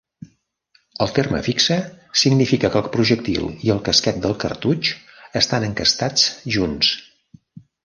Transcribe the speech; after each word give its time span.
El 1.05 1.11
terme 1.17 1.41
"fixe" 1.47 1.77
significa 2.21 2.71
que 2.77 2.81
el 2.85 2.89
projectil 2.95 3.45
i 3.67 3.73
el 3.75 3.83
casquet 3.91 4.19
del 4.25 4.35
cartutx 4.47 4.97
estan 5.45 5.69
encastats 5.71 6.27
junts. 6.59 6.93